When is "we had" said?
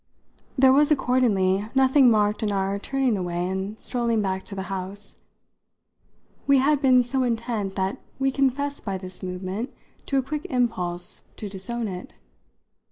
6.47-6.81